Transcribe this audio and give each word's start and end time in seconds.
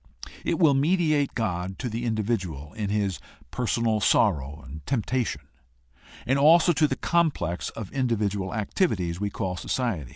It 0.43 0.57
will 0.57 0.73
mediate 0.73 1.35
God 1.35 1.77
to 1.77 1.87
the 1.87 2.05
individual 2.05 2.73
in 2.73 2.89
his 2.89 3.19
personal 3.51 3.99
sorrow 3.99 4.63
and 4.65 4.83
temptation, 4.87 5.47
and 6.25 6.39
also 6.39 6.73
to 6.73 6.87
the 6.87 6.95
complex 6.95 7.69
of 7.69 7.91
individual 7.93 8.49
activi 8.49 8.97
ties 8.97 9.19
we 9.19 9.29
call 9.29 9.57
society. 9.57 10.09